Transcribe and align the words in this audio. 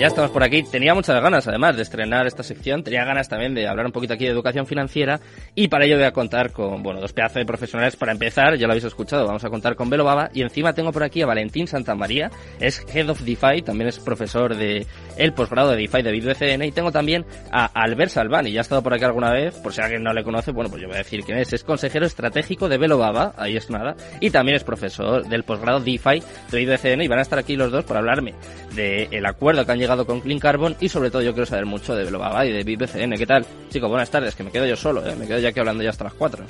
Ya 0.00 0.06
estamos 0.06 0.30
por 0.30 0.42
aquí. 0.42 0.62
Tenía 0.62 0.94
muchas 0.94 1.22
ganas, 1.22 1.46
además, 1.46 1.76
de 1.76 1.82
estrenar 1.82 2.26
esta 2.26 2.42
sección. 2.42 2.82
Tenía 2.82 3.04
ganas 3.04 3.28
también 3.28 3.52
de 3.52 3.68
hablar 3.68 3.84
un 3.84 3.92
poquito 3.92 4.14
aquí 4.14 4.24
de 4.24 4.30
educación 4.30 4.66
financiera. 4.66 5.20
Y 5.54 5.68
para 5.68 5.84
ello 5.84 5.96
voy 5.96 6.06
a 6.06 6.12
contar 6.12 6.52
con, 6.52 6.82
bueno, 6.82 7.02
dos 7.02 7.12
pedazos 7.12 7.34
de 7.34 7.44
profesionales 7.44 7.96
para 7.96 8.12
empezar. 8.12 8.56
Ya 8.56 8.66
lo 8.66 8.72
habéis 8.72 8.86
escuchado. 8.86 9.26
Vamos 9.26 9.44
a 9.44 9.50
contar 9.50 9.76
con 9.76 9.90
Belo 9.90 10.04
Baba. 10.04 10.30
Y 10.32 10.40
encima 10.40 10.72
tengo 10.72 10.90
por 10.90 11.02
aquí 11.02 11.20
a 11.20 11.26
Valentín 11.26 11.66
Santamaría. 11.66 12.30
Es 12.58 12.82
Head 12.94 13.10
of 13.10 13.20
DeFi. 13.20 13.60
También 13.60 13.88
es 13.88 13.98
profesor 13.98 14.56
de 14.56 14.86
el 15.20 15.32
posgrado 15.34 15.70
de 15.70 15.76
DeFi 15.76 16.02
de 16.02 16.12
BitBCN. 16.12 16.62
Y 16.64 16.72
tengo 16.72 16.90
también 16.90 17.24
a 17.52 17.66
Albert 17.66 18.10
Salvani. 18.10 18.50
Ya 18.50 18.60
ha 18.60 18.62
estado 18.62 18.82
por 18.82 18.94
aquí 18.94 19.04
alguna 19.04 19.30
vez. 19.30 19.56
Por 19.58 19.72
si 19.72 19.80
alguien 19.80 20.02
no 20.02 20.12
le 20.12 20.24
conoce, 20.24 20.50
bueno, 20.50 20.70
pues 20.70 20.82
yo 20.82 20.88
voy 20.88 20.96
a 20.96 20.98
decir 20.98 21.22
quién 21.24 21.38
es. 21.38 21.52
Es 21.52 21.62
consejero 21.62 22.06
estratégico 22.06 22.68
de 22.68 22.78
Belo 22.78 22.98
Baba. 22.98 23.34
Ahí 23.36 23.56
es 23.56 23.70
nada. 23.70 23.94
Y 24.20 24.30
también 24.30 24.56
es 24.56 24.64
profesor 24.64 25.26
del 25.28 25.44
posgrado 25.44 25.80
DeFi 25.80 26.22
de 26.50 26.58
BitBCN. 26.58 27.02
Y 27.02 27.08
van 27.08 27.18
a 27.18 27.22
estar 27.22 27.38
aquí 27.38 27.54
los 27.54 27.70
dos 27.70 27.84
para 27.84 28.00
hablarme 28.00 28.34
del 28.74 29.26
acuerdo 29.26 29.64
que 29.64 29.72
han 29.72 29.78
llegado 29.78 30.06
con 30.06 30.20
Clean 30.20 30.38
Carbon 30.38 30.76
y 30.80 30.88
sobre 30.88 31.10
todo 31.10 31.22
yo 31.22 31.32
quiero 31.32 31.46
saber 31.46 31.66
mucho 31.66 31.94
de 31.94 32.04
Velobaba 32.04 32.46
y 32.46 32.52
de 32.52 32.64
BitBCN. 32.64 33.16
¿Qué 33.16 33.26
tal? 33.26 33.44
Chicos, 33.68 33.88
buenas 33.88 34.10
tardes, 34.10 34.34
que 34.34 34.44
me 34.44 34.50
quedo 34.50 34.66
yo 34.66 34.76
solo, 34.76 35.06
¿eh? 35.06 35.14
me 35.16 35.26
quedo 35.26 35.38
ya 35.38 35.50
aquí 35.50 35.60
hablando 35.60 35.82
ya 35.82 35.90
hasta 35.90 36.04
las 36.04 36.14
4. 36.14 36.44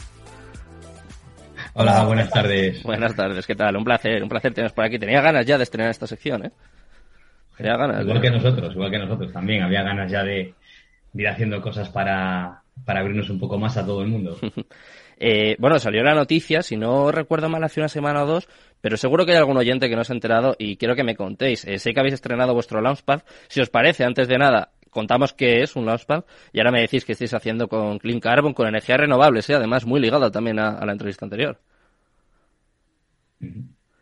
Hola, 1.74 2.04
buenas 2.04 2.30
tardes. 2.30 2.82
Buenas 2.84 3.14
tardes, 3.14 3.46
¿qué 3.46 3.54
tal? 3.54 3.76
Un 3.76 3.84
placer, 3.84 4.22
un 4.22 4.28
placer 4.28 4.52
teneros 4.52 4.72
por 4.72 4.84
aquí. 4.84 4.98
Tenía 4.98 5.20
ganas 5.20 5.46
ya 5.46 5.56
de 5.56 5.62
estrenar 5.62 5.90
esta 5.90 6.06
sección, 6.06 6.46
¿eh? 6.46 6.50
Ganas. 7.62 8.02
Igual 8.02 8.20
que 8.20 8.30
nosotros, 8.30 8.74
igual 8.74 8.90
que 8.90 8.98
nosotros 8.98 9.32
también. 9.32 9.62
Había 9.62 9.82
ganas 9.82 10.10
ya 10.10 10.22
de, 10.22 10.54
ir 11.14 11.28
haciendo 11.28 11.60
cosas 11.60 11.88
para, 11.88 12.62
para 12.84 13.00
abrirnos 13.00 13.30
un 13.30 13.38
poco 13.38 13.58
más 13.58 13.76
a 13.76 13.84
todo 13.84 14.02
el 14.02 14.08
mundo. 14.08 14.36
Eh, 15.22 15.54
bueno, 15.58 15.78
salió 15.78 16.02
la 16.02 16.14
noticia, 16.14 16.62
si 16.62 16.78
no 16.78 17.12
recuerdo 17.12 17.50
mal, 17.50 17.62
hace 17.62 17.78
una 17.78 17.90
semana 17.90 18.24
o 18.24 18.26
dos, 18.26 18.48
pero 18.80 18.96
seguro 18.96 19.26
que 19.26 19.32
hay 19.32 19.36
algún 19.36 19.58
oyente 19.58 19.90
que 19.90 19.94
no 19.94 20.02
se 20.02 20.14
ha 20.14 20.16
enterado 20.16 20.56
y 20.58 20.78
quiero 20.78 20.96
que 20.96 21.04
me 21.04 21.14
contéis. 21.14 21.66
Eh, 21.66 21.78
sé 21.78 21.92
que 21.92 22.00
habéis 22.00 22.14
estrenado 22.14 22.54
vuestro 22.54 22.80
Launchpad. 22.80 23.20
Si 23.48 23.60
os 23.60 23.68
parece, 23.68 24.04
antes 24.04 24.28
de 24.28 24.38
nada, 24.38 24.70
contamos 24.88 25.34
qué 25.34 25.62
es 25.62 25.76
un 25.76 25.84
Launchpad 25.86 26.24
y 26.52 26.58
ahora 26.58 26.72
me 26.72 26.80
decís 26.80 27.04
que 27.04 27.12
estáis 27.12 27.34
haciendo 27.34 27.68
con 27.68 27.98
Clean 27.98 28.18
Carbon, 28.20 28.54
con 28.54 28.66
energías 28.66 28.98
renovables, 28.98 29.48
¿eh? 29.50 29.54
además 29.54 29.84
muy 29.84 30.00
ligado 30.00 30.30
también 30.30 30.58
a, 30.58 30.84
la 30.84 30.92
entrevista 30.92 31.26
anterior. 31.26 31.58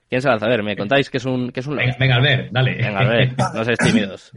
¿Quién 0.09 0.23
se 0.23 0.29
lanza? 0.29 0.47
A 0.47 0.49
ver, 0.49 0.63
me 0.63 0.77
contáis 0.77 1.11
qué 1.11 1.19
es 1.19 1.25
un, 1.25 1.51
qué 1.51 1.61
es 1.61 1.67
un 1.67 1.77
Venga, 1.77 1.97
venga, 1.99 2.17
a 2.17 2.21
ver, 2.21 2.49
dale. 2.51 2.75
Venga, 2.77 3.01
a 3.01 3.05
ver, 3.05 3.35
no 3.55 3.65
seáis 3.65 3.79
tímidos. 3.79 4.33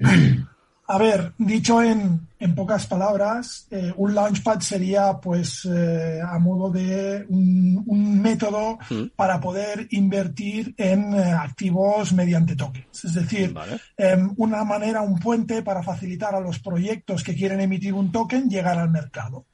A 0.92 0.98
ver, 0.98 1.32
dicho 1.38 1.82
en, 1.82 2.28
en 2.38 2.54
pocas 2.54 2.86
palabras, 2.86 3.66
eh, 3.72 3.94
un 3.96 4.14
launchpad 4.14 4.60
sería, 4.60 5.14
pues, 5.22 5.64
eh, 5.64 6.20
a 6.22 6.38
modo 6.38 6.70
de 6.70 7.26
un, 7.30 8.22
método 8.22 8.78
mm. 8.90 9.16
para 9.16 9.40
poder 9.40 9.88
invertir 9.92 10.76
en 10.78 11.14
eh, 11.14 11.32
activos 11.32 12.12
mediante 12.12 12.58
tokens. 12.58 13.06
Es 13.06 13.14
decir, 13.14 13.56
em, 13.96 14.34
una 14.36 14.66
manera, 14.66 15.02
un 15.02 15.18
puente 15.18 15.64
para 15.64 15.82
facilitar 15.82 16.36
a 16.36 16.42
los 16.42 16.60
proyectos 16.60 17.24
que 17.24 17.36
quieren 17.36 17.62
emitir 17.62 17.94
un 17.94 18.12
token 18.12 18.50
llegar 18.50 18.78
al 18.78 18.90
mercado. 18.90 19.46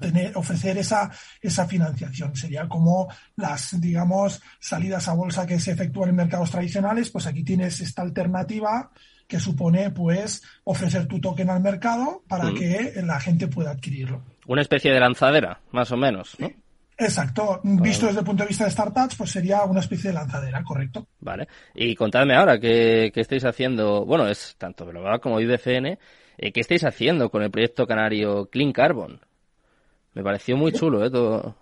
Tener, 0.00 0.36
ofrecer 0.36 0.78
esa, 0.78 1.10
esa 1.40 1.66
financiación. 1.66 2.34
Sería 2.36 2.68
como 2.68 3.08
las, 3.36 3.80
digamos, 3.80 4.40
salidas 4.60 5.08
a 5.08 5.14
bolsa 5.14 5.46
que 5.46 5.58
se 5.58 5.72
efectúan 5.72 6.10
en 6.10 6.16
mercados 6.16 6.50
tradicionales, 6.50 7.10
pues 7.10 7.26
aquí 7.26 7.42
tienes 7.42 7.80
esta 7.80 8.02
alternativa 8.02 8.90
que 9.26 9.40
supone 9.40 9.90
pues 9.90 10.42
ofrecer 10.64 11.06
tu 11.06 11.20
token 11.20 11.48
al 11.48 11.62
mercado 11.62 12.22
para 12.28 12.50
mm. 12.50 12.54
que 12.54 12.92
la 13.02 13.18
gente 13.18 13.48
pueda 13.48 13.70
adquirirlo. 13.70 14.22
Una 14.46 14.60
especie 14.60 14.92
de 14.92 15.00
lanzadera, 15.00 15.60
más 15.70 15.90
o 15.92 15.96
menos, 15.96 16.38
¿no? 16.38 16.50
Exacto. 16.98 17.60
Visto 17.62 18.06
desde 18.06 18.20
el 18.20 18.26
punto 18.26 18.42
de 18.42 18.48
vista 18.48 18.64
de 18.64 18.70
startups, 18.70 19.16
pues 19.16 19.30
sería 19.30 19.64
una 19.64 19.80
especie 19.80 20.10
de 20.10 20.14
lanzadera, 20.14 20.62
correcto. 20.62 21.06
Vale. 21.20 21.48
Y 21.74 21.94
contadme 21.94 22.34
ahora 22.34 22.60
qué, 22.60 23.10
estáis 23.14 23.44
haciendo, 23.44 24.04
bueno, 24.04 24.28
es 24.28 24.54
tanto 24.58 24.86
Global 24.86 25.20
como 25.20 25.40
IDFN, 25.40 25.98
eh, 26.38 26.52
¿qué 26.52 26.60
estáis 26.60 26.84
haciendo 26.84 27.30
con 27.30 27.42
el 27.42 27.50
proyecto 27.50 27.86
canario 27.86 28.46
Clean 28.46 28.72
Carbon? 28.72 29.20
Me 30.14 30.22
pareció 30.22 30.56
muy 30.56 30.72
chulo, 30.72 31.04
¿eh? 31.04 31.10
Todo... 31.10 31.54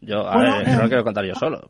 Yo, 0.00 0.28
a 0.28 0.38
ver, 0.38 0.68
no 0.68 0.78
lo 0.78 0.84
eh, 0.84 0.88
quiero 0.88 1.04
contar 1.04 1.24
yo 1.24 1.34
solo. 1.34 1.68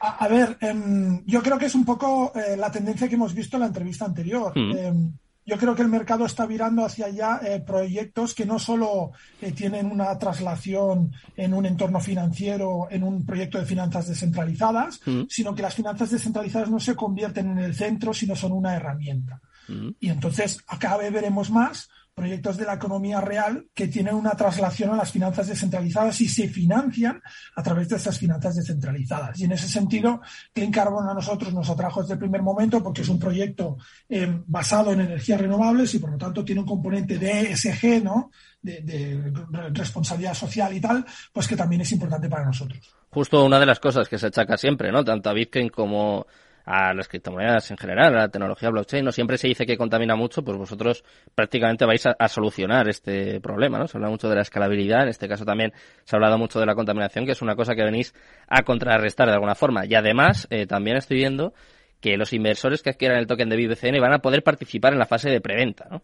A, 0.00 0.28
ver, 0.28 0.56
em, 0.60 1.24
yo 1.26 1.42
creo 1.42 1.58
que 1.58 1.66
es 1.66 1.74
un 1.74 1.84
poco 1.84 2.32
eh, 2.34 2.56
la 2.56 2.70
tendencia 2.70 3.08
que 3.08 3.14
hemos 3.14 3.34
visto 3.34 3.56
en 3.56 3.62
la 3.62 3.66
entrevista 3.66 4.04
anterior. 4.04 4.52
Mm. 4.54 4.76
Em, 4.76 5.12
yo 5.46 5.58
creo 5.58 5.74
que 5.74 5.82
el 5.82 5.88
mercado 5.88 6.24
está 6.24 6.46
virando 6.46 6.84
hacia 6.84 7.06
allá 7.06 7.40
eh, 7.44 7.60
proyectos 7.60 8.34
que 8.34 8.46
no 8.46 8.58
solo 8.58 9.12
eh, 9.42 9.52
tienen 9.52 9.90
una 9.90 10.18
traslación 10.18 11.12
en 11.36 11.52
un 11.52 11.66
entorno 11.66 12.00
financiero, 12.00 12.88
en 12.90 13.02
un 13.02 13.26
proyecto 13.26 13.58
de 13.58 13.66
finanzas 13.66 14.08
descentralizadas, 14.08 15.00
mm. 15.04 15.24
sino 15.28 15.54
que 15.54 15.62
las 15.62 15.74
finanzas 15.74 16.10
descentralizadas 16.10 16.70
no 16.70 16.80
se 16.80 16.94
convierten 16.94 17.50
en 17.50 17.58
el 17.58 17.74
centro, 17.74 18.14
sino 18.14 18.34
son 18.34 18.52
una 18.52 18.74
herramienta. 18.74 19.40
Mm. 19.68 19.90
Y 20.00 20.08
entonces, 20.08 20.58
vez 20.98 21.12
veremos 21.12 21.50
más 21.50 21.90
proyectos 22.14 22.56
de 22.56 22.64
la 22.64 22.74
economía 22.74 23.20
real 23.20 23.66
que 23.74 23.88
tienen 23.88 24.14
una 24.14 24.32
traslación 24.32 24.90
a 24.90 24.96
las 24.96 25.10
finanzas 25.10 25.48
descentralizadas 25.48 26.20
y 26.20 26.28
se 26.28 26.48
financian 26.48 27.20
a 27.56 27.62
través 27.62 27.88
de 27.88 27.96
estas 27.96 28.18
finanzas 28.18 28.54
descentralizadas. 28.54 29.38
Y 29.40 29.44
en 29.44 29.52
ese 29.52 29.68
sentido, 29.68 30.20
Clean 30.52 30.70
Carbon 30.70 31.08
a 31.08 31.14
nosotros 31.14 31.52
nos 31.52 31.68
atrajo 31.68 32.02
desde 32.02 32.14
el 32.14 32.20
primer 32.20 32.42
momento 32.42 32.82
porque 32.82 33.02
es 33.02 33.08
un 33.08 33.18
proyecto 33.18 33.76
eh, 34.08 34.40
basado 34.46 34.92
en 34.92 35.00
energías 35.00 35.40
renovables 35.40 35.92
y 35.94 35.98
por 35.98 36.12
lo 36.12 36.18
tanto 36.18 36.44
tiene 36.44 36.60
un 36.60 36.66
componente 36.66 37.18
de 37.18 37.52
ESG, 37.52 38.02
¿no? 38.02 38.30
De, 38.62 38.80
de, 38.80 39.32
responsabilidad 39.72 40.34
social 40.34 40.74
y 40.74 40.80
tal, 40.80 41.04
pues 41.32 41.46
que 41.46 41.56
también 41.56 41.82
es 41.82 41.92
importante 41.92 42.30
para 42.30 42.46
nosotros. 42.46 42.94
Justo 43.10 43.44
una 43.44 43.60
de 43.60 43.66
las 43.66 43.78
cosas 43.78 44.08
que 44.08 44.18
se 44.18 44.28
achaca 44.28 44.56
siempre, 44.56 44.90
¿no? 44.90 45.04
Tanto 45.04 45.28
a 45.28 45.34
Bitcoin 45.34 45.68
como 45.68 46.26
a 46.64 46.94
las 46.94 47.08
criptomonedas 47.08 47.70
en 47.70 47.76
general, 47.76 48.16
a 48.16 48.22
la 48.22 48.28
tecnología 48.28 48.70
blockchain, 48.70 49.04
no 49.04 49.12
siempre 49.12 49.36
se 49.36 49.48
dice 49.48 49.66
que 49.66 49.76
contamina 49.76 50.16
mucho, 50.16 50.42
pues 50.42 50.56
vosotros 50.56 51.04
prácticamente 51.34 51.84
vais 51.84 52.06
a, 52.06 52.28
solucionar 52.28 52.88
este 52.88 53.40
problema, 53.40 53.78
¿no? 53.78 53.86
Se 53.86 53.98
habla 53.98 54.08
mucho 54.08 54.28
de 54.28 54.36
la 54.36 54.42
escalabilidad, 54.42 55.02
en 55.02 55.08
este 55.08 55.28
caso 55.28 55.44
también 55.44 55.72
se 56.04 56.14
ha 56.14 56.16
hablado 56.16 56.38
mucho 56.38 56.58
de 56.60 56.66
la 56.66 56.74
contaminación, 56.74 57.26
que 57.26 57.32
es 57.32 57.42
una 57.42 57.54
cosa 57.54 57.74
que 57.74 57.84
venís 57.84 58.14
a 58.48 58.62
contrarrestar 58.62 59.28
de 59.28 59.34
alguna 59.34 59.54
forma. 59.54 59.84
Y 59.84 59.94
además, 59.94 60.46
eh, 60.50 60.66
también 60.66 60.96
estoy 60.96 61.18
viendo 61.18 61.52
que 62.00 62.16
los 62.16 62.32
inversores 62.32 62.82
que 62.82 62.90
adquieran 62.90 63.18
el 63.18 63.26
token 63.26 63.48
de 63.48 63.56
BBCN 63.56 64.00
van 64.00 64.14
a 64.14 64.18
poder 64.20 64.42
participar 64.42 64.94
en 64.94 64.98
la 64.98 65.06
fase 65.06 65.30
de 65.30 65.40
preventa, 65.40 65.86
¿no? 65.90 66.02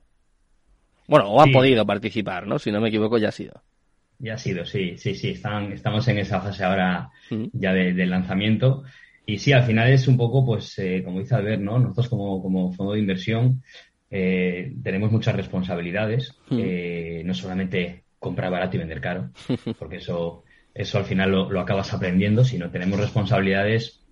Bueno, 1.09 1.29
o 1.29 1.43
han 1.43 1.51
podido 1.51 1.85
participar, 1.85 2.47
¿no? 2.47 2.59
Si 2.59 2.71
no 2.71 2.81
me 2.81 2.89
equivoco, 2.89 3.19
ya 3.19 3.29
ha 3.29 3.33
sido. 3.33 3.63
Ya 4.19 4.35
ha 4.35 4.39
sido, 4.39 4.65
sí, 4.65 4.97
sí, 4.97 5.15
sí. 5.15 5.31
Están, 5.31 5.73
estamos 5.73 6.07
en 6.07 6.19
esa 6.19 6.41
fase 6.41 6.63
ahora 6.63 7.11
mm. 7.31 7.47
ya 7.53 7.73
del 7.73 8.11
lanzamiento. 8.11 8.85
Y 9.27 9.39
sí, 9.39 9.53
al 9.53 9.65
final 9.65 9.91
es 9.93 10.09
un 10.09 10.17
poco, 10.17 10.45
pues, 10.45 10.79
eh, 10.79 11.03
como 11.05 11.21
dice 11.21 11.35
Albert, 11.35 11.63
¿no? 11.63 11.79
Nosotros 11.79 12.09
como, 12.09 12.43
como 12.43 12.73
fondo 12.73 12.95
de 12.95 13.01
inversión 13.01 13.63
eh, 14.11 14.75
tenemos 14.83 15.13
muchas 15.13 15.37
responsabilidades, 15.37 16.37
hmm. 16.49 16.59
eh, 16.61 17.23
no 17.25 17.33
solamente 17.33 18.05
comprar 18.19 18.51
barato 18.51 18.77
y 18.77 18.81
vender 18.81 19.01
caro, 19.01 19.31
porque 19.79 19.97
eso, 19.97 20.45
eso 20.75 20.99
al 20.99 21.05
final 21.05 21.31
lo, 21.31 21.61
acabas 21.61 21.93
aprendiendo, 21.95 22.45
sino 22.45 22.71
tenemos 22.71 22.99
responsabilidades 22.99 24.05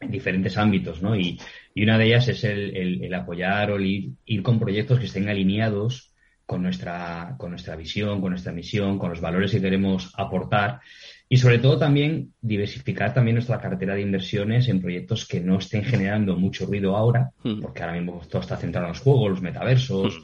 en 0.00 0.10
diferentes 0.10 0.58
ámbitos, 0.58 1.00
¿no? 1.00 1.16
Y, 1.16 1.38
y 1.74 1.84
una 1.84 1.96
de 1.96 2.06
ellas 2.06 2.28
es 2.28 2.44
el, 2.44 2.76
el, 3.02 3.14
apoyar 3.14 3.70
o 3.70 3.80
ir, 3.80 4.10
ir, 4.26 4.42
con 4.42 4.58
proyectos 4.58 4.98
que 4.98 5.06
estén 5.06 5.28
alineados 5.28 6.12
con 6.44 6.62
nuestra, 6.62 7.34
con 7.38 7.50
nuestra 7.50 7.76
visión, 7.76 8.20
con 8.20 8.30
nuestra 8.30 8.52
misión, 8.52 8.98
con 8.98 9.10
los 9.10 9.20
valores 9.20 9.52
que 9.52 9.60
queremos 9.60 10.12
aportar 10.16 10.80
y 11.28 11.36
sobre 11.38 11.58
todo 11.58 11.78
también 11.78 12.32
diversificar 12.40 13.12
también 13.12 13.34
nuestra 13.34 13.60
cartera 13.60 13.94
de 13.94 14.02
inversiones 14.02 14.68
en 14.68 14.80
proyectos 14.80 15.26
que 15.26 15.40
no 15.40 15.58
estén 15.58 15.82
generando 15.82 16.36
mucho 16.36 16.66
ruido 16.66 16.96
ahora, 16.96 17.30
hmm. 17.42 17.60
porque 17.60 17.82
ahora 17.82 17.94
mismo 17.94 18.22
todo 18.30 18.42
está 18.42 18.56
centrado 18.56 18.86
en 18.86 18.92
los 18.92 19.00
juegos, 19.00 19.30
los 19.30 19.42
metaversos, 19.42 20.20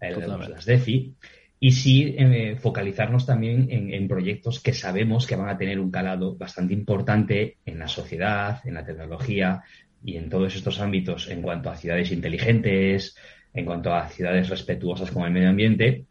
hmm. 0.00 0.50
las 0.50 0.64
DeFi, 0.64 1.14
y 1.58 1.72
sí 1.72 2.14
eh, 2.18 2.56
focalizarnos 2.60 3.24
también 3.24 3.68
en, 3.70 4.06
proyectos 4.06 4.60
que 4.60 4.74
sabemos 4.74 5.26
que 5.26 5.34
van 5.34 5.48
a 5.48 5.56
tener 5.56 5.80
un 5.80 5.90
calado 5.90 6.36
bastante 6.36 6.74
importante 6.74 7.56
en 7.64 7.78
la 7.78 7.88
sociedad, 7.88 8.60
en 8.66 8.74
la 8.74 8.84
tecnología 8.84 9.62
y 10.04 10.18
en 10.18 10.28
todos 10.28 10.54
estos 10.54 10.78
ámbitos 10.80 11.30
en 11.30 11.40
cuanto 11.40 11.70
a 11.70 11.76
ciudades 11.76 12.12
inteligentes, 12.12 13.16
en 13.54 13.64
cuanto 13.64 13.94
a 13.94 14.08
ciudades 14.08 14.50
respetuosas 14.50 15.10
con 15.10 15.24
el 15.24 15.32
medio 15.32 15.48
ambiente, 15.48 16.04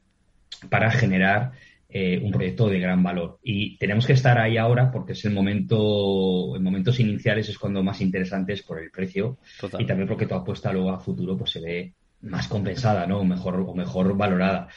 para 0.70 0.90
generar 0.90 1.52
eh, 1.96 2.20
un 2.24 2.32
proyecto 2.32 2.68
de 2.70 2.80
gran 2.80 3.04
valor. 3.04 3.38
Y 3.44 3.78
tenemos 3.78 4.08
que 4.08 4.14
estar 4.14 4.40
ahí 4.40 4.58
ahora 4.58 4.90
porque 4.90 5.12
es 5.12 5.24
el 5.26 5.32
momento, 5.32 6.56
en 6.56 6.64
momentos 6.64 7.00
iniciales 7.00 7.50
es 7.50 7.60
cuando 7.60 7.84
más 7.84 8.02
interesante 8.02 8.54
es 8.54 8.64
por 8.64 8.82
el 8.82 8.90
precio 8.90 9.38
y 9.78 9.86
también 9.86 10.08
porque 10.08 10.26
tu 10.26 10.34
apuesta 10.34 10.74
luego 10.74 10.90
a 10.90 11.00
futuro 11.00 11.38
pues 11.38 11.52
se 11.52 11.62
ve 11.62 11.94
más 12.22 12.48
compensada, 12.48 13.06
¿no? 13.06 13.20
O 13.20 13.24
mejor, 13.24 13.58
o 13.60 13.76
mejor 13.76 14.18
valorada. 14.18 14.70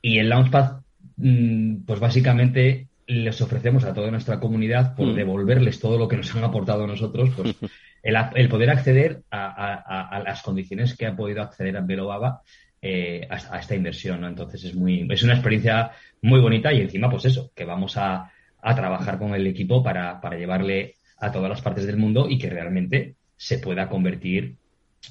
Y 0.00 0.20
el 0.20 0.30
Launchpad, 0.30 0.80
mm, 1.16 1.84
pues 1.84 2.00
básicamente 2.00 2.88
les 3.06 3.38
ofrecemos 3.42 3.84
a 3.84 3.92
toda 3.92 4.10
nuestra 4.10 4.40
comunidad 4.40 4.96
por 4.96 5.08
mm. 5.08 5.14
devolverles 5.14 5.80
todo 5.80 5.98
lo 5.98 6.08
que 6.08 6.16
nos 6.16 6.34
han 6.34 6.44
aportado 6.44 6.84
a 6.84 6.86
nosotros, 6.86 7.28
pues 7.36 7.54
el, 8.02 8.48
poder 8.48 8.70
acceder 8.70 9.20
a, 9.30 10.22
las 10.24 10.40
condiciones 10.40 10.96
que 10.96 11.04
ha 11.04 11.14
podido 11.14 11.42
acceder 11.42 11.76
a 11.76 11.82
Baba 11.82 12.40
eh, 12.84 13.28
a, 13.30 13.60
esta 13.60 13.76
inversión, 13.76 14.20
¿no? 14.20 14.26
Entonces 14.26 14.64
es 14.64 14.74
muy, 14.74 15.06
es 15.08 15.22
una 15.22 15.34
experiencia 15.34 15.92
muy 16.20 16.40
bonita 16.40 16.72
y 16.72 16.80
encima, 16.80 17.08
pues 17.08 17.24
eso, 17.26 17.52
que 17.54 17.64
vamos 17.64 17.96
a, 17.96 18.32
trabajar 18.60 19.18
con 19.18 19.34
el 19.34 19.46
equipo 19.46 19.82
para, 19.82 20.20
llevarle 20.36 20.96
a 21.18 21.30
todas 21.30 21.48
las 21.48 21.62
partes 21.62 21.86
del 21.86 21.96
mundo 21.96 22.28
y 22.28 22.38
que 22.38 22.50
realmente 22.50 23.14
se 23.36 23.58
pueda 23.58 23.88
convertir 23.88 24.56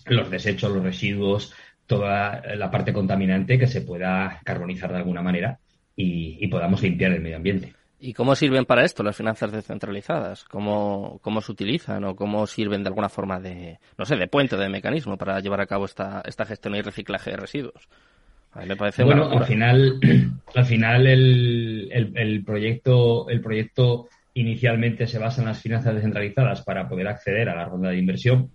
los 0.05 0.29
desechos, 0.29 0.71
los 0.71 0.83
residuos, 0.83 1.53
toda 1.85 2.41
la 2.55 2.71
parte 2.71 2.93
contaminante 2.93 3.57
que 3.57 3.67
se 3.67 3.81
pueda 3.81 4.39
carbonizar 4.43 4.91
de 4.91 4.97
alguna 4.97 5.21
manera 5.21 5.59
y, 5.95 6.45
podamos 6.47 6.81
limpiar 6.81 7.13
el 7.13 7.21
medio 7.21 7.37
ambiente. 7.37 7.73
¿Y 8.03 8.13
cómo 8.13 8.35
sirven 8.35 8.65
para 8.65 8.83
esto 8.83 9.03
las 9.03 9.15
finanzas 9.15 9.51
descentralizadas? 9.51 10.43
¿Cómo, 10.45 11.19
¿Cómo 11.21 11.39
se 11.39 11.51
utilizan 11.51 12.03
o 12.03 12.15
cómo 12.15 12.47
sirven 12.47 12.81
de 12.81 12.87
alguna 12.87 13.09
forma 13.09 13.39
de, 13.39 13.77
no 13.95 14.05
sé, 14.05 14.15
de 14.15 14.27
puente, 14.27 14.57
de 14.57 14.69
mecanismo 14.69 15.17
para 15.17 15.39
llevar 15.39 15.61
a 15.61 15.67
cabo 15.67 15.85
esta, 15.85 16.23
esta 16.25 16.43
gestión 16.45 16.75
y 16.75 16.81
reciclaje 16.81 17.29
de 17.29 17.37
residuos? 17.37 17.87
me 18.67 18.75
parece 18.75 19.03
bueno, 19.03 19.29
al 19.29 19.45
final, 19.45 19.99
al 20.55 20.65
final 20.65 21.07
el, 21.07 22.11
el, 22.15 22.43
proyecto, 22.43 23.29
el 23.29 23.39
proyecto 23.39 24.09
inicialmente 24.33 25.05
se 25.05 25.19
basa 25.19 25.41
en 25.41 25.47
las 25.47 25.61
finanzas 25.61 25.93
descentralizadas 25.93 26.63
para 26.63 26.89
poder 26.89 27.07
acceder 27.07 27.49
a 27.49 27.55
la 27.55 27.65
ronda 27.65 27.91
de 27.91 27.99
inversión 27.99 28.49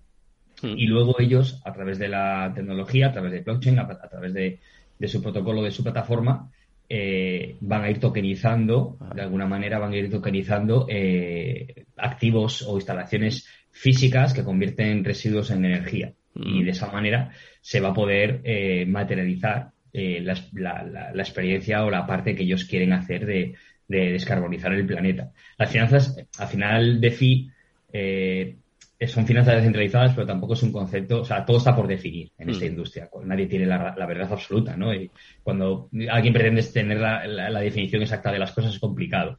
hmm. 0.61 0.75
y 0.77 0.87
luego 0.87 1.21
ellos, 1.21 1.63
a 1.65 1.73
través 1.73 1.99
de 1.99 2.09
la 2.09 2.53
tecnología, 2.53 3.07
a 3.07 3.13
través 3.13 3.31
de 3.31 3.41
blockchain, 3.43 3.79
a, 3.79 3.87
través 3.87 4.35
de, 4.35 4.59
de, 4.99 5.09
su 5.09 5.23
protocolo, 5.23 5.63
de 5.63 5.71
su 5.71 5.85
plataforma, 5.85 6.51
eh, 6.89 7.57
van 7.61 7.85
a 7.85 7.91
ir 7.91 8.01
tokenizando, 8.01 8.99
de 9.15 9.23
alguna 9.23 9.47
manera 9.47 9.79
van 9.79 9.93
a 9.93 9.97
ir 9.97 10.11
tokenizando 10.11 10.87
eh, 10.89 11.85
activos 11.97 12.63
o 12.63 12.77
instalaciones 12.77 13.49
físicas 13.71 14.35
que 14.35 14.45
convierten 14.45 15.05
residuos 15.05 15.51
en 15.51 15.65
energía. 15.65 16.13
Y 16.35 16.61
hmm. 16.61 16.65
de 16.65 16.71
esa 16.71 16.91
manera 16.91 17.31
se 17.61 17.81
va 17.81 17.89
a 17.89 17.95
poder 17.95 18.41
eh, 18.45 18.87
materializar 18.87 19.71
la, 19.93 21.13
experiencia 21.15 21.83
o 21.83 21.91
la 21.91 22.07
parte 22.07 22.35
que 22.35 22.43
ellos 22.43 22.65
quieren 22.65 22.93
hacer 22.93 23.25
de, 23.25 23.55
de 23.89 24.13
descarbonizar 24.13 24.73
el 24.75 24.87
planeta. 24.87 25.33
Las 25.57 25.73
finanzas, 25.73 26.17
al 26.39 26.49
final, 26.49 27.01
DeFi 27.01 27.51
eh, 27.93 28.57
son 29.05 29.27
finanzas 29.27 29.57
descentralizadas, 29.57 30.15
pero 30.15 30.27
tampoco 30.27 30.55
es 30.55 30.63
un 30.63 30.73
concepto, 30.73 31.21
o 31.21 31.25
sea, 31.25 31.45
todo 31.45 31.59
está 31.59 31.77
por 31.77 31.87
definir 31.87 32.31
en 32.39 32.49
esta 32.49 32.65
mm. 32.65 32.69
industria. 32.69 33.11
Nadie 33.25 33.47
tiene 33.47 33.67
la, 33.67 34.07
verdad 34.07 34.33
absoluta, 34.33 34.75
¿no? 34.77 34.95
Y 34.95 35.11
cuando 35.43 35.91
alguien 36.11 36.33
pretende 36.33 36.63
tener 36.63 36.99
la, 36.99 37.61
definición 37.61 38.03
exacta 38.03 38.33
de 38.33 38.39
las 38.39 38.53
cosas 38.53 38.73
es 38.75 38.81
complicado. 38.81 39.39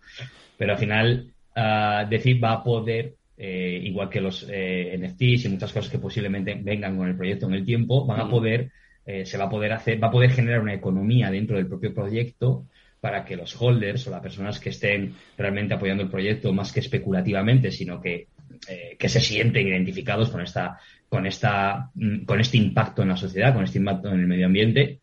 Pero 0.58 0.74
al 0.74 0.78
final, 0.78 1.34
uh, 1.56 2.08
DeFi 2.08 2.36
va 2.36 2.54
a 2.54 2.64
poder, 2.64 3.16
eh, 3.36 3.82
igual 3.84 4.10
que 4.10 4.22
los 4.22 4.46
eh, 4.48 4.96
NFTs 5.00 5.46
y 5.46 5.50
muchas 5.50 5.74
cosas 5.74 5.92
que 5.92 6.00
posiblemente 6.00 6.60
vengan 6.62 6.96
con 6.96 7.08
el 7.08 7.18
proyecto 7.18 7.48
en 7.48 7.54
el 7.54 7.66
tiempo, 7.66 8.06
van 8.06 8.20
a 8.20 8.26
mm. 8.26 8.30
poder, 8.30 8.72
eh, 9.08 9.26
se 9.26 9.40
va 9.40 9.46
a 9.46 9.50
poder 9.50 9.74
hacer, 9.74 10.02
va 10.02 10.10
a 10.10 10.12
poder 10.12 10.32
generar 10.32 10.62
una 10.62 10.76
economía 10.76 11.32
dentro 11.32 11.58
del 11.58 11.68
propio 11.68 11.96
proyecto 11.96 12.68
para 13.00 13.26
que 13.26 13.36
los 13.36 13.60
holders 13.60 14.08
o 14.08 14.12
las 14.12 14.22
personas 14.22 14.60
que 14.60 14.70
estén 14.70 15.16
realmente 15.36 15.74
apoyando 15.74 16.04
el 16.04 16.10
proyecto 16.10 16.54
más 16.54 16.72
que 16.72 16.80
especulativamente, 16.80 17.72
sino 17.72 18.02
que, 18.02 18.28
eh, 18.70 18.96
que 19.00 19.10
se 19.10 19.22
sienten 19.22 19.68
identificados 19.68 20.30
con 20.30 20.42
esta, 20.42 20.80
con 21.10 21.26
esta, 21.26 21.90
mm, 21.96 22.26
con 22.26 22.40
este 22.40 22.58
impacto 22.58 23.02
en 23.02 23.10
la 23.10 23.18
sociedad, 23.18 23.54
con 23.54 23.64
este 23.64 23.80
impacto 23.80 24.10
en 24.10 24.20
el 24.20 24.28
medio 24.28 24.46
ambiente, 24.46 25.00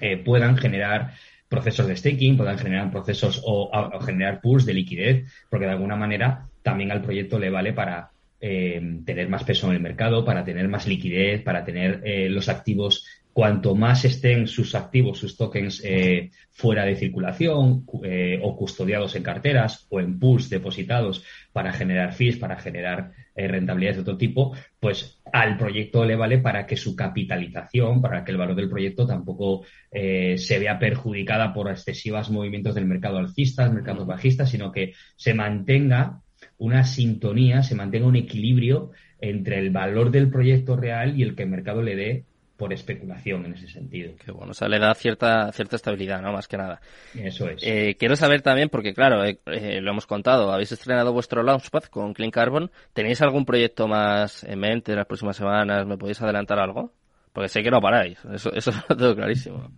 eh, 0.00 0.16
puedan 0.18 0.56
generar 0.56 1.14
procesos 1.48 1.86
de 1.86 1.96
staking, 1.96 2.36
puedan 2.36 2.58
generar 2.58 2.90
procesos 2.90 3.42
o, 3.44 3.70
generar 4.04 4.40
pools 4.40 4.66
de 4.66 4.74
liquidez, 4.74 5.32
porque 5.48 5.66
de 5.66 5.72
alguna 5.72 5.96
manera 5.96 6.48
también 6.62 6.92
al 6.92 7.02
proyecto 7.02 7.38
le 7.38 7.50
vale 7.50 7.72
para 7.72 8.10
eh, 8.40 9.00
tener 9.04 9.28
más 9.28 9.44
peso 9.44 9.68
en 9.68 9.74
el 9.74 9.82
mercado, 9.82 10.24
para 10.24 10.44
tener 10.44 10.68
más 10.68 10.86
liquidez, 10.86 11.42
para 11.42 11.64
tener 11.64 12.02
los 12.30 12.48
activos 12.48 13.04
cuanto 13.40 13.74
más 13.74 14.04
estén 14.04 14.46
sus 14.46 14.74
activos, 14.74 15.16
sus 15.16 15.34
tokens 15.34 15.80
eh, 15.82 16.30
fuera 16.50 16.84
de 16.84 16.94
circulación 16.94 17.86
eh, 18.04 18.38
o 18.42 18.54
custodiados 18.54 19.16
en 19.16 19.22
carteras 19.22 19.86
o 19.88 19.98
en 19.98 20.18
pools 20.18 20.50
depositados 20.50 21.24
para 21.50 21.72
generar 21.72 22.12
fees, 22.12 22.36
para 22.36 22.56
generar 22.56 23.12
eh, 23.34 23.48
rentabilidades 23.48 23.96
de 23.96 24.02
otro 24.02 24.18
tipo, 24.18 24.54
pues 24.78 25.22
al 25.32 25.56
proyecto 25.56 26.04
le 26.04 26.16
vale 26.16 26.36
para 26.36 26.66
que 26.66 26.76
su 26.76 26.94
capitalización, 26.94 28.02
para 28.02 28.24
que 28.26 28.32
el 28.32 28.36
valor 28.36 28.56
del 28.56 28.68
proyecto 28.68 29.06
tampoco 29.06 29.64
se 29.90 30.58
vea 30.58 30.78
perjudicada 30.78 31.54
por 31.54 31.70
excesivos 31.70 32.30
movimientos 32.30 32.74
del 32.74 32.84
mercado 32.84 33.16
alcista, 33.16 33.64
del 33.64 33.72
mercado 33.72 34.04
bajista, 34.04 34.44
sino 34.44 34.70
que 34.70 34.92
se 35.16 35.32
mantenga 35.32 36.20
una 36.58 36.84
sintonía, 36.84 37.62
se 37.62 37.74
mantenga 37.74 38.06
un 38.06 38.16
equilibrio 38.16 38.90
entre 39.18 39.58
el 39.58 39.70
valor 39.70 40.10
del 40.10 40.28
proyecto 40.28 40.76
real 40.76 41.18
y 41.18 41.22
el 41.22 41.34
que 41.34 41.44
el 41.44 41.48
mercado 41.48 41.80
le 41.80 41.96
dé 41.96 42.24
por 42.60 42.74
especulación 42.74 43.46
en 43.46 43.54
ese 43.54 43.68
sentido. 43.68 44.14
Que 44.22 44.32
bueno, 44.32 44.50
o 44.50 44.54
sea, 44.54 44.68
le 44.68 44.78
da 44.78 44.94
cierta, 44.94 45.50
cierta 45.50 45.76
estabilidad, 45.76 46.20
¿no? 46.20 46.30
Más 46.30 46.46
que 46.46 46.58
nada. 46.58 46.78
Eso 47.14 47.48
es. 47.48 47.62
Eh, 47.62 47.96
quiero 47.98 48.16
saber 48.16 48.42
también, 48.42 48.68
porque 48.68 48.92
claro, 48.92 49.24
eh, 49.24 49.40
eh, 49.46 49.80
lo 49.80 49.92
hemos 49.92 50.06
contado, 50.06 50.52
habéis 50.52 50.70
estrenado 50.70 51.10
vuestro 51.14 51.42
Launchpad 51.42 51.84
con 51.84 52.12
Clean 52.12 52.30
Carbon. 52.30 52.70
¿Tenéis 52.92 53.22
algún 53.22 53.46
proyecto 53.46 53.88
más 53.88 54.44
en 54.44 54.58
mente 54.58 54.92
en 54.92 54.98
las 54.98 55.06
próximas 55.06 55.38
semanas? 55.38 55.86
¿Me 55.86 55.96
podéis 55.96 56.20
adelantar 56.20 56.58
algo? 56.58 56.92
Porque 57.32 57.48
sé 57.48 57.62
que 57.62 57.70
no 57.70 57.80
paráis, 57.80 58.18
eso, 58.30 58.52
eso 58.52 58.72
lo 58.90 58.94
tengo 58.94 59.16
clarísimo. 59.16 59.70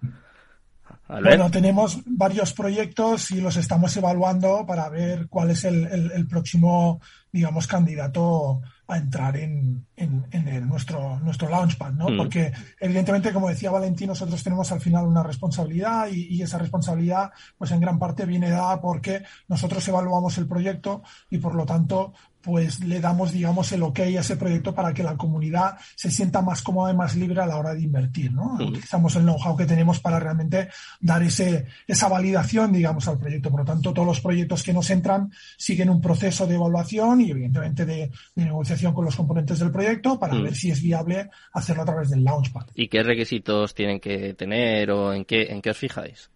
Bueno, 1.06 1.52
tenemos 1.52 2.00
varios 2.04 2.52
proyectos 2.52 3.30
y 3.30 3.40
los 3.40 3.56
estamos 3.56 3.96
evaluando 3.96 4.66
para 4.66 4.88
ver 4.88 5.28
cuál 5.28 5.50
es 5.50 5.64
el, 5.64 5.86
el 5.86 6.26
próximo, 6.26 7.00
digamos, 7.30 7.68
candidato 7.68 8.60
a 8.88 8.98
entrar 8.98 9.36
en, 9.36 9.86
en, 9.96 10.68
nuestro, 10.68 11.18
nuestro 11.20 11.48
launchpad, 11.48 11.92
¿no? 11.92 12.08
Mm. 12.08 12.16
Porque 12.16 12.52
evidentemente, 12.80 13.32
como 13.32 13.48
decía 13.48 13.70
Valentín, 13.70 14.08
nosotros 14.08 14.42
tenemos 14.42 14.70
al 14.72 14.80
final 14.80 15.06
una 15.06 15.22
responsabilidad 15.22 16.08
y, 16.08 16.34
y, 16.34 16.42
esa 16.42 16.58
responsabilidad, 16.58 17.30
pues 17.56 17.70
en 17.70 17.80
gran 17.80 17.98
parte 17.98 18.26
viene 18.26 18.50
dada 18.50 18.80
porque 18.80 19.22
nosotros 19.48 19.86
evaluamos 19.88 20.36
el 20.38 20.46
proyecto 20.46 21.02
y 21.30 21.38
por 21.38 21.54
lo 21.54 21.64
tanto, 21.64 22.12
pues 22.42 22.80
le 22.80 23.00
damos, 23.00 23.32
digamos, 23.32 23.70
el 23.72 23.82
ok 23.82 24.00
a 24.00 24.20
ese 24.20 24.36
proyecto 24.36 24.74
para 24.74 24.92
que 24.92 25.02
la 25.02 25.16
comunidad 25.16 25.76
se 25.94 26.10
sienta 26.10 26.42
más 26.42 26.62
cómoda 26.62 26.92
y 26.92 26.96
más 26.96 27.16
libre 27.16 27.40
a 27.40 27.46
la 27.46 27.56
hora 27.56 27.74
de 27.74 27.82
invertir, 27.82 28.32
¿no? 28.32 28.54
Utilizamos 28.54 29.14
el 29.16 29.22
know-how 29.22 29.56
que 29.56 29.64
tenemos 29.64 30.00
para 30.00 30.18
realmente 30.18 30.68
dar 31.00 31.22
ese, 31.22 31.66
esa 31.86 32.08
validación, 32.08 32.72
digamos, 32.72 33.06
al 33.08 33.18
proyecto. 33.18 33.50
Por 33.50 33.60
lo 33.60 33.66
tanto, 33.66 33.92
todos 33.92 34.06
los 34.06 34.20
proyectos 34.20 34.62
que 34.62 34.72
nos 34.72 34.90
entran 34.90 35.30
siguen 35.56 35.90
un 35.90 36.00
proceso 36.00 36.46
de 36.46 36.56
evaluación 36.56 37.20
y 37.20 37.30
evidentemente 37.30 37.86
de, 37.86 38.10
de 38.34 38.44
negociación 38.44 38.92
con 38.92 39.04
los 39.04 39.16
componentes 39.16 39.58
del 39.58 39.70
proyecto 39.70 40.18
para 40.18 40.36
ver 40.38 40.54
si 40.54 40.70
es 40.70 40.82
viable 40.82 41.30
hacerlo 41.52 41.82
a 41.82 41.86
través 41.86 42.10
del 42.10 42.24
Launchpad. 42.24 42.66
¿Y 42.74 42.88
qué 42.88 43.02
requisitos 43.02 43.74
tienen 43.74 44.00
que 44.00 44.34
tener 44.34 44.90
o 44.90 45.12
en 45.12 45.24
qué, 45.24 45.44
en 45.44 45.62
qué 45.62 45.70
os 45.70 45.78
fijáis? 45.78 46.30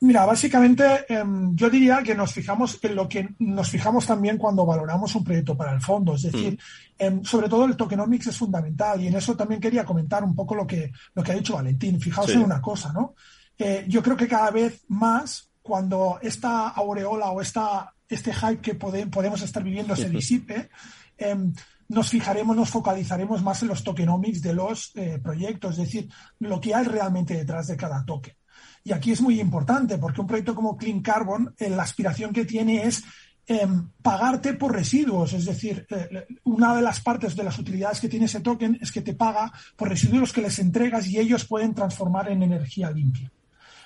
Mira, 0.00 0.24
básicamente 0.24 1.06
em, 1.08 1.56
yo 1.56 1.68
diría 1.68 2.02
que 2.04 2.14
nos 2.14 2.32
fijamos 2.32 2.78
en 2.82 2.94
lo 2.94 3.08
que 3.08 3.30
nos 3.40 3.68
fijamos 3.68 4.06
también 4.06 4.38
cuando 4.38 4.64
valoramos 4.64 5.12
un 5.16 5.24
proyecto 5.24 5.56
para 5.56 5.72
el 5.72 5.80
fondo. 5.80 6.14
Es 6.14 6.22
decir, 6.22 6.52
mm. 6.54 7.02
em, 7.02 7.24
sobre 7.24 7.48
todo 7.48 7.64
el 7.64 7.76
tokenomics 7.76 8.28
es 8.28 8.36
fundamental 8.36 9.00
y 9.00 9.08
en 9.08 9.16
eso 9.16 9.36
también 9.36 9.60
quería 9.60 9.84
comentar 9.84 10.22
un 10.22 10.36
poco 10.36 10.54
lo 10.54 10.66
que, 10.66 10.92
lo 11.14 11.22
que 11.22 11.32
ha 11.32 11.36
dicho 11.36 11.54
Valentín. 11.54 12.00
Fijaos 12.00 12.30
en 12.30 12.42
una 12.42 12.60
cosa, 12.60 12.92
¿no? 12.92 13.14
Eh, 13.58 13.86
yo 13.88 14.00
creo 14.02 14.16
que 14.16 14.28
cada 14.28 14.52
vez 14.52 14.84
más 14.86 15.50
cuando 15.62 16.18
esta 16.22 16.68
aureola 16.68 17.30
o 17.30 17.40
esta, 17.40 17.92
este 18.08 18.32
hype 18.32 18.60
que 18.60 18.74
podemos 18.76 19.42
estar 19.42 19.64
viviendo 19.64 19.96
se 19.96 20.08
disipe, 20.08 20.70
em, 21.16 21.52
nos 21.88 22.08
fijaremos, 22.08 22.56
nos 22.56 22.70
focalizaremos 22.70 23.42
más 23.42 23.62
en 23.62 23.68
los 23.68 23.82
tokenomics 23.82 24.42
de 24.42 24.54
los 24.54 24.92
eh, 24.94 25.18
proyectos, 25.22 25.72
es 25.72 25.86
decir, 25.86 26.08
lo 26.38 26.60
que 26.60 26.74
hay 26.74 26.84
realmente 26.84 27.34
detrás 27.34 27.66
de 27.66 27.76
cada 27.76 28.04
token. 28.04 28.37
Y 28.84 28.92
aquí 28.92 29.12
es 29.12 29.20
muy 29.20 29.40
importante 29.40 29.98
porque 29.98 30.20
un 30.20 30.26
proyecto 30.26 30.54
como 30.54 30.76
Clean 30.76 31.00
Carbon, 31.00 31.54
eh, 31.58 31.70
la 31.70 31.82
aspiración 31.82 32.32
que 32.32 32.44
tiene 32.44 32.84
es 32.84 33.04
em, 33.46 33.88
pagarte 34.02 34.54
por 34.54 34.74
residuos. 34.74 35.32
Es 35.32 35.44
decir, 35.44 35.86
eh, 35.90 36.26
una 36.44 36.74
de 36.74 36.82
las 36.82 37.00
partes 37.00 37.34
de 37.34 37.44
las 37.44 37.58
utilidades 37.58 38.00
que 38.00 38.08
tiene 38.08 38.26
ese 38.26 38.40
token 38.40 38.78
es 38.80 38.92
que 38.92 39.02
te 39.02 39.14
paga 39.14 39.52
por 39.76 39.88
residuos 39.88 40.32
que 40.32 40.42
les 40.42 40.58
entregas 40.58 41.06
y 41.06 41.18
ellos 41.18 41.44
pueden 41.44 41.74
transformar 41.74 42.30
en 42.30 42.42
energía 42.42 42.90
limpia. 42.90 43.30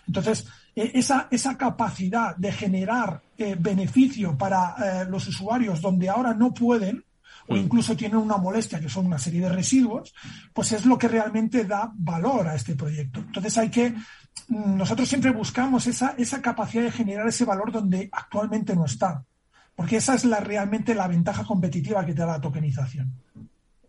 Entonces, 0.06 0.46
eh, 0.74 0.92
esa, 0.94 1.28
esa, 1.30 1.56
capacidad 1.56 2.36
de 2.36 2.52
generar 2.52 3.22
beneficio 3.58 4.38
para 4.38 5.04
los 5.06 5.26
usuarios 5.26 5.80
donde 5.80 6.08
ahora 6.08 6.32
no 6.32 6.54
pueden, 6.54 7.04
o 7.48 7.54
mm. 7.54 7.58
incluso 7.58 7.96
tienen 7.96 8.18
una 8.18 8.36
molestia 8.36 8.80
que 8.80 8.88
son 8.88 9.06
una 9.06 9.18
serie 9.18 9.40
de 9.40 9.48
residuos, 9.48 10.14
pues 10.52 10.72
es 10.72 10.86
lo 10.86 10.98
que 10.98 11.08
realmente 11.08 11.64
da 11.64 11.90
valor 11.94 12.48
a 12.48 12.54
este 12.54 12.76
proyecto. 12.76 13.20
Entonces 13.20 13.58
hay 13.58 13.70
que 13.70 13.94
nosotros 14.48 15.08
siempre 15.08 15.30
buscamos 15.30 15.86
esa, 15.86 16.14
esa 16.18 16.42
capacidad 16.42 16.84
de 16.84 16.90
generar 16.90 17.26
ese 17.26 17.44
valor 17.44 17.72
donde 17.72 18.08
actualmente 18.12 18.74
no 18.74 18.84
está. 18.84 19.24
Porque 19.74 19.96
esa 19.96 20.14
es 20.14 20.24
la, 20.24 20.40
realmente 20.40 20.94
la 20.94 21.08
ventaja 21.08 21.44
competitiva 21.44 22.04
que 22.04 22.12
te 22.12 22.20
da 22.20 22.26
la 22.26 22.40
tokenización. 22.40 23.12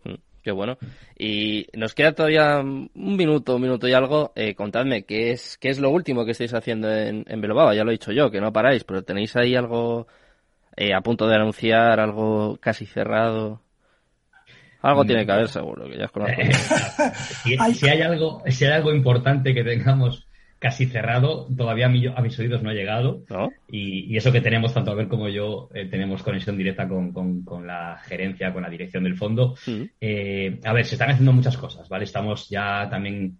Mm, 0.04 0.14
qué 0.42 0.50
bueno. 0.50 0.78
Y 1.18 1.66
nos 1.74 1.94
queda 1.94 2.14
todavía 2.14 2.60
un 2.60 2.90
minuto, 2.94 3.56
un 3.56 3.62
minuto 3.62 3.86
y 3.86 3.92
algo. 3.92 4.32
Eh, 4.34 4.54
contadme, 4.54 5.04
¿qué 5.04 5.32
es, 5.32 5.58
¿qué 5.58 5.68
es 5.68 5.78
lo 5.78 5.90
último 5.90 6.24
que 6.24 6.32
estáis 6.32 6.54
haciendo 6.54 6.90
en, 6.90 7.24
en 7.28 7.40
Belobaba? 7.40 7.74
Ya 7.74 7.84
lo 7.84 7.90
he 7.90 7.98
dicho 7.98 8.12
yo, 8.12 8.30
que 8.30 8.40
no 8.40 8.52
paráis, 8.52 8.84
pero 8.84 9.04
¿tenéis 9.04 9.36
ahí 9.36 9.54
algo 9.54 10.06
eh, 10.76 10.94
a 10.94 11.02
punto 11.02 11.28
de 11.28 11.36
anunciar, 11.36 12.00
algo 12.00 12.56
casi 12.60 12.86
cerrado? 12.86 13.60
Algo 14.80 15.04
tiene 15.06 15.24
que 15.24 15.32
haber 15.32 15.48
seguro, 15.48 15.88
que 15.88 15.96
ya 15.96 16.04
os 16.04 16.10
conozco. 16.10 16.42
si, 17.42 17.56
si, 17.74 17.88
hay 17.88 18.02
algo, 18.02 18.42
si 18.46 18.66
hay 18.66 18.72
algo 18.72 18.92
importante 18.92 19.54
que 19.54 19.64
tengamos 19.64 20.26
casi 20.64 20.86
cerrado, 20.86 21.46
todavía 21.54 21.84
a, 21.84 22.22
mis 22.22 22.38
oídos 22.38 22.62
no 22.62 22.70
ha 22.70 22.72
llegado. 22.72 23.22
Y, 23.70 24.16
eso 24.16 24.32
que 24.32 24.40
tenemos, 24.40 24.72
tanto 24.72 24.92
Albert 24.92 25.10
como 25.10 25.28
yo, 25.28 25.68
eh, 25.74 25.84
tenemos 25.90 26.22
conexión 26.22 26.56
directa 26.56 26.88
con, 26.88 27.66
la 27.66 27.98
gerencia, 28.02 28.50
con 28.50 28.62
la 28.62 28.70
dirección 28.70 29.04
del 29.04 29.14
fondo. 29.14 29.56
Mm. 29.66 29.82
Eh, 30.00 30.60
a 30.64 30.72
ver, 30.72 30.86
se 30.86 30.94
están 30.94 31.10
haciendo 31.10 31.34
muchas 31.34 31.58
cosas, 31.58 31.86
¿vale? 31.90 32.04
Estamos 32.04 32.48
ya 32.48 32.88
también 32.88 33.38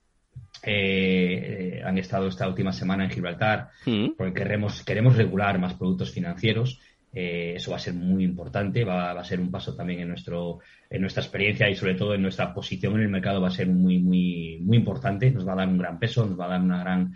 eh, 0.65 1.81
han 1.83 1.97
estado 1.97 2.29
esta 2.29 2.47
última 2.47 2.75
semana 2.75 3.05
en 3.05 3.11
Gibraltar, 3.11 3.71
mm. 3.87 4.09
porque 4.19 4.43
queremos, 4.43 4.85
queremos 4.85 5.17
regular 5.17 5.59
más 5.59 5.73
productos 5.73 6.13
financieros. 6.13 6.79
Eh, 7.17 7.53
eso 7.55 7.71
va 7.71 7.77
a 7.77 7.81
ser 7.81 7.95
muy 7.95 8.25
importante, 8.25 8.83
va, 8.83 9.13
a 9.13 9.25
ser 9.25 9.39
un 9.39 9.49
paso 9.49 9.77
también 9.77 10.01
en, 10.01 10.09
nuestro, 10.09 10.59
en 10.91 11.01
nuestra 11.01 11.23
experiencia 11.23 11.71
y 11.71 11.77
sobre 11.77 11.95
todo 11.95 12.13
en 12.15 12.23
nuestra 12.23 12.53
posición 12.53 12.97
en 12.97 13.03
el 13.03 13.09
mercado 13.09 13.41
va 13.41 13.49
a 13.49 13.53
ser 13.53 13.69
muy, 13.69 14.01
muy, 14.01 14.59
muy 14.61 14.77
importante, 14.77 15.31
nos 15.31 15.47
va 15.47 15.53
a 15.53 15.57
dar 15.57 15.69
un 15.69 15.79
gran 15.79 16.01
peso, 16.01 16.27
nos 16.27 16.39
va 16.39 16.47
a 16.47 16.49
dar 16.49 16.61
una 16.61 16.81
gran... 16.81 17.15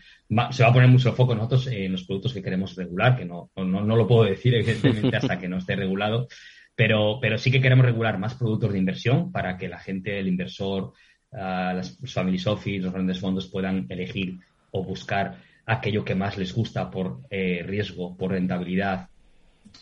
se 0.52 0.62
va 0.62 0.68
a 0.68 0.72
poner 0.72 0.88
mucho 0.88 1.12
foco 1.14 1.34
nosotros 1.34 1.66
en 1.66 1.90
los 1.90 2.04
productos 2.04 2.32
que 2.32 2.42
queremos 2.42 2.76
regular, 2.76 3.16
que 3.16 3.24
no, 3.24 3.50
no, 3.56 3.64
no 3.84 3.96
lo 3.96 4.06
puedo 4.06 4.22
decir 4.22 4.54
evidentemente 4.54 5.16
hasta 5.16 5.36
que 5.36 5.48
no 5.48 5.58
esté 5.58 5.74
regulado, 5.74 6.28
pero, 6.76 7.18
pero 7.20 7.36
sí 7.36 7.50
que 7.50 7.60
queremos 7.60 7.84
regular 7.84 8.18
más 8.18 8.34
productos 8.34 8.72
de 8.72 8.78
inversión 8.78 9.32
para 9.32 9.56
que 9.56 9.66
la 9.66 9.80
gente, 9.80 10.20
el 10.20 10.28
inversor, 10.28 10.92
uh, 11.32 11.74
las 11.74 11.98
family 12.06 12.40
office, 12.46 12.84
los 12.84 12.92
grandes 12.92 13.18
fondos 13.18 13.48
puedan 13.48 13.86
elegir 13.88 14.38
o 14.70 14.84
buscar 14.84 15.38
aquello 15.66 16.04
que 16.04 16.14
más 16.14 16.38
les 16.38 16.54
gusta 16.54 16.88
por 16.88 17.22
eh, 17.30 17.64
riesgo, 17.66 18.16
por 18.16 18.30
rentabilidad 18.30 19.08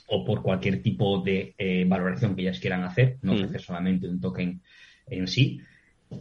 o 0.07 0.25
por 0.25 0.43
cualquier 0.43 0.83
tipo 0.83 1.21
de 1.21 1.55
eh, 1.59 1.85
valoración 1.87 2.35
que 2.35 2.43
ellas 2.43 2.61
quieran 2.61 2.85
hacer, 2.85 3.19
no 3.23 3.33
mm. 3.33 3.37
ofrecer 3.37 3.61
solamente 3.61 4.09
un 4.09 4.21
token 4.21 4.61
en 5.09 5.29
sí. 5.29 5.61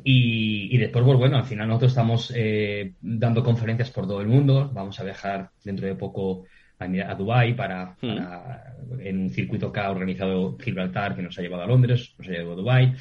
Y, 0.04 0.78
después, 0.78 1.06
pues, 1.06 1.18
bueno, 1.18 1.38
al 1.38 1.46
final 1.46 1.68
nosotros 1.68 1.92
estamos 1.92 2.34
eh, 2.36 2.94
dando 3.02 3.44
conferencias 3.44 3.92
por 3.92 4.08
todo 4.08 4.22
el 4.22 4.28
mundo. 4.28 4.72
Vamos 4.74 5.00
a 5.00 5.04
viajar 5.04 5.52
dentro 5.64 5.86
de 5.86 5.94
poco 5.94 6.46
a, 6.80 6.86
a 6.86 7.16
Dubái 7.16 7.54
para, 7.54 7.96
mm. 8.02 9.00
en 9.00 9.20
un 9.22 9.30
circuito 9.30 9.72
que 9.72 9.80
ha 9.80 9.92
organizado 9.92 10.58
Gibraltar, 10.58 11.16
que 11.16 11.22
nos 11.22 11.38
ha 11.38 11.42
llevado 11.42 11.64
a 11.64 11.68
Londres, 11.68 12.16
nos 12.18 12.28
ha 12.28 12.32
llevado 12.32 12.54
a 12.54 12.56
Dubái. 12.56 12.94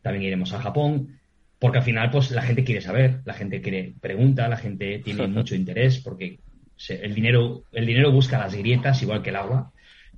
También 0.00 0.24
iremos 0.24 0.52
a 0.54 0.60
Japón. 0.60 1.18
Porque 1.58 1.78
al 1.78 1.84
final, 1.84 2.10
pues 2.10 2.32
la 2.32 2.42
gente 2.42 2.64
quiere 2.64 2.80
saber, 2.80 3.20
la 3.24 3.34
gente 3.34 3.60
quiere 3.60 3.94
pregunta, 4.00 4.48
la 4.48 4.56
gente 4.56 4.98
tiene 4.98 5.26
mucho 5.28 5.54
interés, 5.54 6.00
porque 6.00 6.40
el 6.88 7.14
dinero, 7.14 7.64
el 7.72 7.86
dinero 7.86 8.10
busca 8.10 8.38
las 8.38 8.54
grietas 8.54 9.00
igual 9.02 9.22
que 9.22 9.30
el 9.30 9.36
agua 9.36 9.72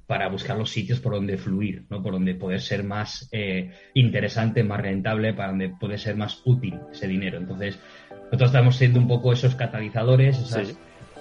para 0.07 0.29
buscar 0.29 0.57
los 0.57 0.71
sitios 0.71 1.01
por 1.01 1.15
donde 1.15 1.39
fluir, 1.39 1.87
¿no? 1.89 2.03
Por 2.03 2.13
donde 2.13 2.35
poder 2.35 2.61
ser 2.61 2.85
más 2.85 3.29
eh, 3.33 3.71
interesante, 3.95 4.63
más 4.63 4.81
rentable, 4.81 5.33
para 5.33 5.51
donde 5.51 5.71
puede 5.71 5.99
ser 5.99 6.17
más 6.17 6.43
útil 6.45 6.79
ese 6.93 7.09
dinero. 7.09 7.39
Entonces, 7.39 7.79
nosotros 8.25 8.51
estamos 8.51 8.77
siendo 8.77 8.99
un 8.99 9.09
poco 9.09 9.33
esos 9.33 9.55
catalizadores, 9.55 10.39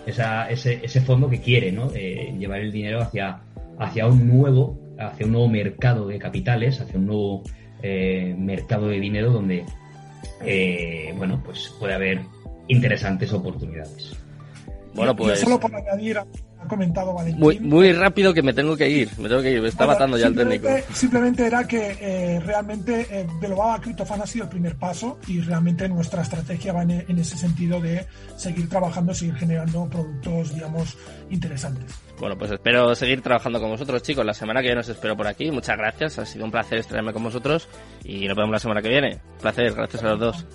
esa, 0.05 0.49
ese, 0.49 0.79
ese, 0.83 1.01
fondo 1.01 1.29
que 1.29 1.39
quiere, 1.39 1.71
¿no? 1.71 1.91
Eh, 1.95 2.35
llevar 2.37 2.59
el 2.59 2.71
dinero 2.71 3.01
hacia, 3.01 3.41
hacia 3.79 4.07
un 4.07 4.27
nuevo, 4.27 4.95
hacia 4.99 5.25
un 5.25 5.31
nuevo 5.31 5.47
mercado 5.47 6.07
de 6.07 6.19
capitales, 6.19 6.81
hacia 6.81 6.99
un 6.99 7.05
nuevo 7.05 7.43
eh, 7.81 8.35
mercado 8.37 8.89
de 8.89 8.99
dinero 8.99 9.31
donde, 9.31 9.65
bueno, 11.15 11.41
pues 11.45 11.73
puede 11.79 11.93
haber 11.93 12.21
interesantes 12.67 13.31
oportunidades. 13.31 14.17
Bueno, 14.93 15.15
pues. 15.15 15.39
solo 15.39 15.59
por 15.59 15.73
añadir 15.73 16.19
ha 16.63 16.67
comentado 16.67 17.13
Valentín. 17.13 17.41
Muy, 17.41 17.59
muy 17.59 17.93
rápido 17.93 18.33
que 18.33 18.41
me 18.41 18.53
tengo 18.53 18.75
que 18.75 18.89
ir, 18.89 19.09
me 19.17 19.27
tengo 19.27 19.41
que 19.41 19.51
ir, 19.51 19.61
me 19.61 19.67
está 19.67 19.85
matando 19.85 20.17
ya 20.17 20.27
el 20.27 20.35
técnico. 20.35 20.67
Simplemente 20.93 21.45
era 21.45 21.67
que 21.67 21.97
eh, 21.99 22.39
realmente 22.39 23.07
eh, 23.09 23.27
Belobaba 23.39 23.79
Cryptofan 23.81 24.21
ha 24.21 24.27
sido 24.27 24.45
el 24.45 24.49
primer 24.49 24.75
paso 24.75 25.19
y 25.27 25.41
realmente 25.41 25.87
nuestra 25.89 26.21
estrategia 26.21 26.73
va 26.73 26.83
en, 26.83 27.17
ese 27.17 27.37
sentido 27.37 27.79
de 27.79 28.05
seguir 28.37 28.69
trabajando, 28.69 29.13
seguir 29.13 29.35
generando 29.35 29.87
productos, 29.89 30.53
digamos, 30.53 30.97
interesantes. 31.29 31.85
Bueno, 32.19 32.37
pues 32.37 32.51
espero 32.51 32.93
seguir 32.95 33.21
trabajando 33.21 33.59
con 33.59 33.69
vosotros, 33.69 34.01
chicos. 34.01 34.25
La 34.25 34.33
semana 34.33 34.61
que 34.61 34.67
viene 34.67 34.81
os 34.81 34.89
espero 34.89 35.15
por 35.15 35.27
aquí. 35.27 35.51
Muchas 35.51 35.77
gracias, 35.77 36.19
ha 36.19 36.25
sido 36.25 36.45
un 36.45 36.51
placer 36.51 36.79
estrenarme 36.79 37.13
con 37.13 37.23
vosotros 37.23 37.67
y 38.03 38.27
nos 38.27 38.37
vemos 38.37 38.51
la 38.51 38.59
semana 38.59 38.81
que 38.81 38.89
viene. 38.89 39.19
Un 39.33 39.39
placer, 39.39 39.73
gracias 39.73 40.03
a 40.03 40.09
los 40.09 40.19
dos. 40.19 40.45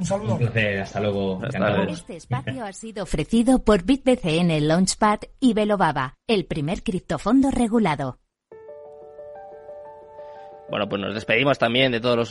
Un 0.00 0.06
saludo. 0.06 0.38
hasta 0.82 1.00
luego. 1.00 1.42
Este 1.90 2.16
espacio 2.16 2.64
ha 2.64 2.72
sido 2.72 3.02
ofrecido 3.02 3.62
por 3.62 3.84
BitBCN 3.84 4.66
Launchpad 4.66 5.20
y 5.38 5.52
Belobaba, 5.52 6.16
el 6.26 6.46
primer 6.46 6.82
criptofondo 6.82 7.50
regulado. 7.50 8.18
Bueno, 10.70 10.88
pues 10.88 11.02
nos 11.02 11.14
despedimos 11.14 11.58
también 11.58 11.92
de 11.92 12.00
todos 12.00 12.16
los 12.16 12.28